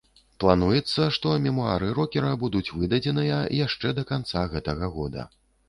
[0.43, 5.31] Плануецца, што мемуары рокера будуць выдадзеныя яшчэ да канца гэтага года.